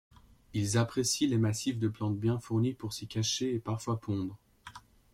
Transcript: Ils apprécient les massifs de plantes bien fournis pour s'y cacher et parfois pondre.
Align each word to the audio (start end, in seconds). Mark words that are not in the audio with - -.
Ils 0.55 0.79
apprécient 0.79 1.27
les 1.27 1.37
massifs 1.37 1.77
de 1.77 1.87
plantes 1.87 2.17
bien 2.17 2.39
fournis 2.39 2.73
pour 2.73 2.91
s'y 2.91 3.05
cacher 3.07 3.53
et 3.53 3.59
parfois 3.59 3.99
pondre. 3.99 4.35